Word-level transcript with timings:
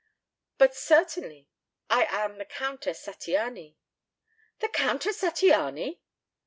"But 0.57 0.73
certainly. 0.75 1.47
I 1.87 2.05
am 2.05 2.39
the 2.39 2.45
Countess 2.45 3.05
Zattiany." 3.05 3.75
"The 4.57 4.69
Countess 4.69 5.21
Zattiany!" 5.21 5.99